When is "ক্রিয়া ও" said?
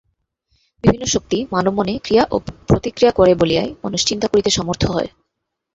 2.05-2.35